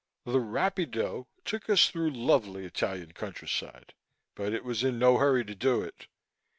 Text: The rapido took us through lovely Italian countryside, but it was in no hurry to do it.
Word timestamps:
The 0.25 0.39
rapido 0.39 1.27
took 1.45 1.69
us 1.69 1.87
through 1.87 2.09
lovely 2.09 2.65
Italian 2.65 3.11
countryside, 3.11 3.93
but 4.33 4.51
it 4.51 4.63
was 4.63 4.83
in 4.83 4.97
no 4.97 5.19
hurry 5.19 5.45
to 5.45 5.53
do 5.53 5.83
it. 5.83 6.07